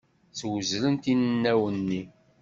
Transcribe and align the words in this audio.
Swezlent 0.39 1.05
inaw-nni. 1.13 2.01